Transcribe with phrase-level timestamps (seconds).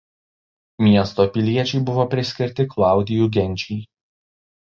[0.85, 3.79] Miesto piliečiai buvo priskirti Klaudijų genčiai.